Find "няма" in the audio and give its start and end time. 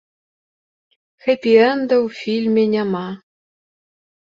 2.75-3.05